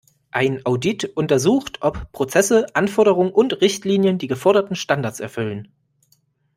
[0.31, 5.67] Ein Audit untersucht, ob Prozesse, Anforderungen und Richtlinien die geforderten Standards erfüllen.